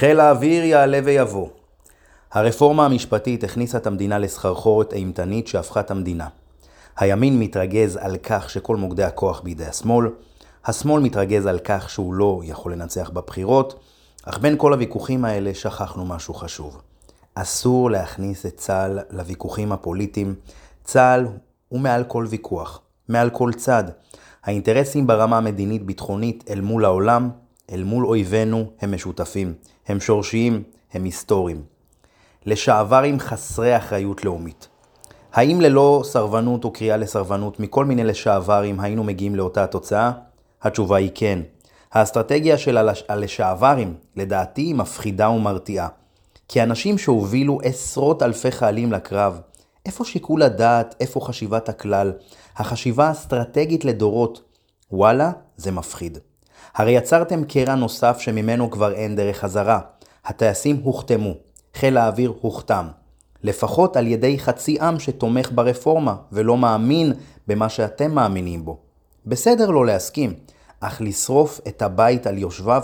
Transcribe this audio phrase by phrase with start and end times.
[0.00, 1.48] חיל האוויר יעלה ויבוא.
[2.32, 6.28] הרפורמה המשפטית הכניסה את המדינה לסחרחורת אימתנית שהפכה את המדינה.
[6.96, 10.06] הימין מתרגז על כך שכל מוקדי הכוח בידי השמאל,
[10.64, 13.80] השמאל מתרגז על כך שהוא לא יכול לנצח בבחירות,
[14.24, 16.80] אך בין כל הוויכוחים האלה שכחנו משהו חשוב.
[17.34, 20.34] אסור להכניס את צה"ל לוויכוחים הפוליטיים.
[20.84, 21.26] צה"ל
[21.68, 23.84] הוא מעל כל ויכוח, מעל כל צד.
[24.44, 27.30] האינטרסים ברמה המדינית-ביטחונית אל מול העולם,
[27.70, 29.54] אל מול אויבינו, הם משותפים.
[29.86, 30.62] הם שורשיים,
[30.92, 31.62] הם היסטוריים.
[32.46, 34.68] לשעברים חסרי אחריות לאומית.
[35.32, 40.12] האם ללא סרבנות או קריאה לסרבנות מכל מיני לשעברים היינו מגיעים לאותה התוצאה?
[40.62, 41.40] התשובה היא כן.
[41.92, 45.88] האסטרטגיה של הלשעברים, לדעתי, היא מפחידה ומרתיעה.
[46.48, 49.40] כי אנשים שהובילו עשרות אלפי חיילים לקרב,
[49.86, 52.12] איפה שיקול הדעת, איפה חשיבת הכלל,
[52.56, 54.42] החשיבה האסטרטגית לדורות,
[54.92, 56.18] וואלה, זה מפחיד.
[56.74, 59.80] הרי יצרתם קרע נוסף שממנו כבר אין דרך חזרה.
[60.24, 61.34] הטייסים הוחתמו,
[61.74, 62.86] חיל האוויר הוכתם.
[63.42, 67.12] לפחות על ידי חצי עם שתומך ברפורמה ולא מאמין
[67.46, 68.78] במה שאתם מאמינים בו.
[69.26, 70.34] בסדר לא להסכים,
[70.80, 72.82] אך לשרוף את הבית על יושביו?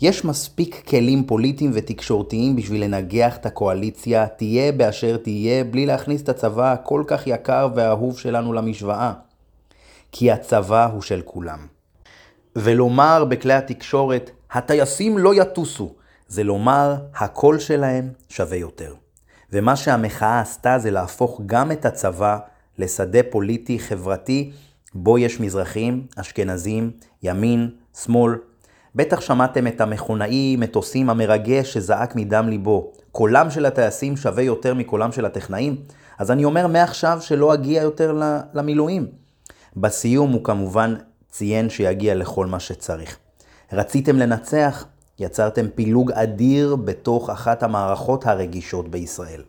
[0.00, 6.28] יש מספיק כלים פוליטיים ותקשורתיים בשביל לנגח את הקואליציה, תהיה באשר תהיה, בלי להכניס את
[6.28, 9.12] הצבא הכל כך יקר והאהוב שלנו למשוואה.
[10.12, 11.71] כי הצבא הוא של כולם.
[12.56, 15.94] ולומר בכלי התקשורת, הטייסים לא יטוסו,
[16.28, 18.94] זה לומר, הקול שלהם שווה יותר.
[19.52, 22.38] ומה שהמחאה עשתה זה להפוך גם את הצבא
[22.78, 24.52] לשדה פוליטי חברתי,
[24.94, 26.90] בו יש מזרחים, אשכנזים,
[27.22, 27.70] ימין,
[28.02, 28.32] שמאל.
[28.94, 32.92] בטח שמעתם את המכונאי מטוסים המרגש שזעק מדם ליבו.
[33.12, 35.76] קולם של הטייסים שווה יותר מקולם של הטכנאים?
[36.18, 38.20] אז אני אומר מעכשיו שלא אגיע יותר
[38.54, 39.06] למילואים.
[39.76, 40.94] בסיום הוא כמובן
[41.32, 43.16] ציין שיגיע לכל מה שצריך.
[43.72, 44.84] רציתם לנצח?
[45.18, 49.42] יצרתם פילוג אדיר בתוך אחת המערכות הרגישות בישראל.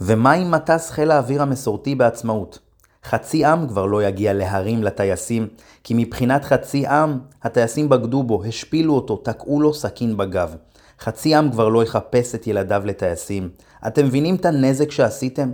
[0.00, 2.58] ומה עם מטס חיל האוויר המסורתי בעצמאות?
[3.04, 5.48] חצי עם כבר לא יגיע להרים לטייסים,
[5.84, 10.54] כי מבחינת חצי עם, הטייסים בגדו בו, השפילו אותו, תקעו לו סכין בגב.
[11.00, 13.50] חצי עם כבר לא יחפש את ילדיו לטייסים.
[13.86, 15.50] אתם מבינים את הנזק שעשיתם?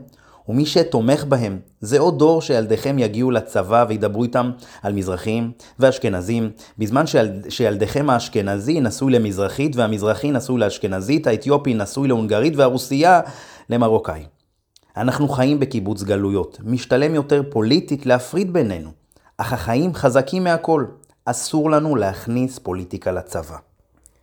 [0.49, 4.51] ומי שתומך בהם זה עוד דור שילדיכם יגיעו לצבא וידברו איתם
[4.83, 7.29] על מזרחים ואשכנזים, בזמן שיל...
[7.49, 13.21] שילדיכם האשכנזי נשוי למזרחית והמזרחי נשוי לאשכנזית, האתיופי נשוי להונגרית והרוסייה
[13.71, 14.25] למרוקאי.
[14.97, 18.91] אנחנו חיים בקיבוץ גלויות, משתלם יותר פוליטית להפריד בינינו,
[19.37, 20.85] אך החיים חזקים מהכל,
[21.25, 23.57] אסור לנו להכניס פוליטיקה לצבא.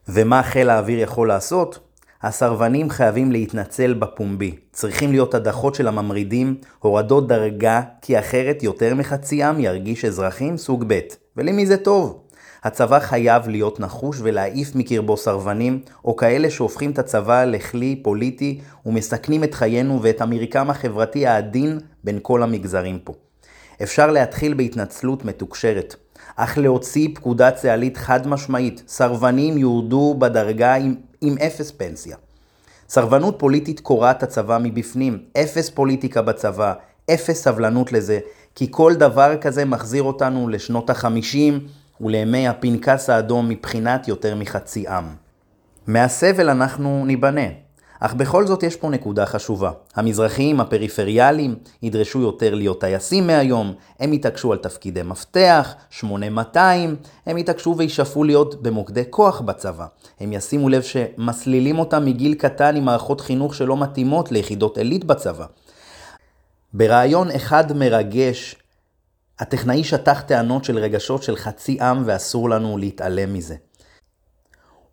[0.08, 1.80] ומה חיל האוויר יכול לעשות?
[2.24, 4.56] הסרבנים חייבים להתנצל בפומבי.
[4.72, 10.84] צריכים להיות הדחות של הממרידים, הורדות דרגה, כי אחרת יותר מחצי עם ירגיש אזרחים סוג
[10.88, 11.00] ב'.
[11.38, 12.20] ולמי זה טוב?
[12.64, 19.44] הצבא חייב להיות נחוש ולהעיף מקרבו סרבנים, או כאלה שהופכים את הצבא לכלי פוליטי ומסכנים
[19.44, 23.14] את חיינו ואת המרקם החברתי העדין בין כל המגזרים פה.
[23.84, 25.96] אפשר להתחיל בהתנצלות מתוקשרת,
[26.36, 32.18] אך להוציא פקודה צה"לית חד משמעית, סרבנים יורדו בדרגה עם, עם אפס פנסיה.
[32.90, 36.74] סרבנות פוליטית קורעת הצבא מבפנים, אפס פוליטיקה בצבא,
[37.14, 38.20] אפס סבלנות לזה,
[38.56, 41.68] כי כל דבר כזה מחזיר אותנו לשנות החמישים
[42.02, 45.06] ולימי הפנקס האדום מבחינת יותר מחצי עם.
[45.88, 47.48] מהסבל אנחנו ניבנה.
[48.06, 49.72] אך בכל זאת יש פה נקודה חשובה.
[49.96, 57.76] המזרחיים הפריפריאליים ידרשו יותר להיות טייסים מהיום, הם יתעקשו על תפקידי מפתח, 8200, הם יתעקשו
[57.78, 59.86] וישאפו להיות במוקדי כוח בצבא.
[60.20, 65.46] הם ישימו לב שמסלילים אותם מגיל קטן עם מערכות חינוך שלא מתאימות ליחידות עילית בצבא.
[66.74, 68.56] ברעיון אחד מרגש,
[69.40, 73.56] הטכנאי שטח טענות של רגשות של חצי עם ואסור לנו להתעלם מזה.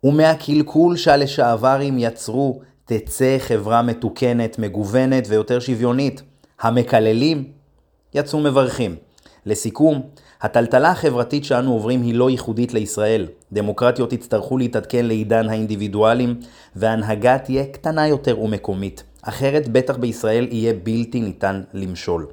[0.03, 2.61] ומהקלקול שהלשעברים יצרו
[2.97, 6.21] תצא חברה מתוקנת, מגוונת ויותר שוויונית.
[6.61, 7.43] המקללים
[8.13, 8.95] יצאו מברכים.
[9.45, 10.01] לסיכום,
[10.41, 13.27] הטלטלה החברתית שאנו עוברים היא לא ייחודית לישראל.
[13.51, 16.39] דמוקרטיות יצטרכו להתעדכן לעידן האינדיבידואלים,
[16.75, 19.03] וההנהגה תהיה קטנה יותר ומקומית.
[19.21, 22.27] אחרת בטח בישראל יהיה בלתי ניתן למשול.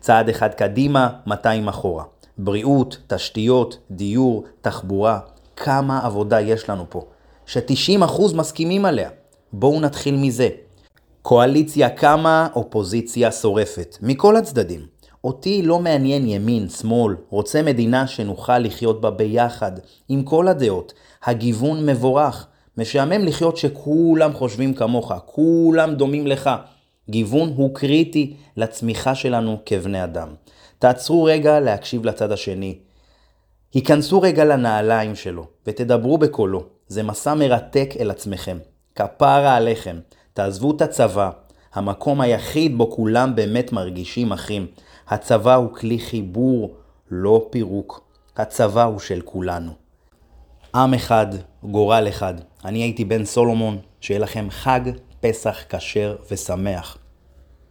[0.00, 2.04] צעד אחד קדימה, 200 אחורה.
[2.38, 5.18] בריאות, תשתיות, דיור, תחבורה,
[5.56, 7.04] כמה עבודה יש לנו פה,
[7.46, 9.10] ש-90% מסכימים עליה.
[9.52, 10.48] בואו נתחיל מזה.
[11.22, 13.96] קואליציה קמה, אופוזיציה שורפת.
[14.02, 14.86] מכל הצדדים.
[15.24, 19.72] אותי לא מעניין ימין, שמאל, רוצה מדינה שנוכל לחיות בה ביחד,
[20.08, 20.92] עם כל הדעות.
[21.24, 22.46] הגיוון מבורך.
[22.78, 26.50] משעמם לחיות שכולם חושבים כמוך, כולם דומים לך.
[27.10, 30.28] גיוון הוא קריטי לצמיחה שלנו כבני אדם.
[30.78, 32.78] תעצרו רגע להקשיב לצד השני.
[33.74, 36.64] היכנסו רגע לנעליים שלו ותדברו בקולו.
[36.88, 38.58] זה מסע מרתק אל עצמכם.
[38.94, 39.98] כפרה עליכם.
[40.32, 41.30] תעזבו את הצבא.
[41.74, 44.66] המקום היחיד בו כולם באמת מרגישים אחים.
[45.08, 46.74] הצבא הוא כלי חיבור,
[47.10, 48.00] לא פירוק.
[48.36, 49.72] הצבא הוא של כולנו.
[50.74, 51.26] עם אחד,
[51.62, 52.34] גורל אחד.
[52.64, 54.80] אני הייתי בן סולומון, שיהיה לכם חג
[55.20, 56.98] פסח כשר ושמח.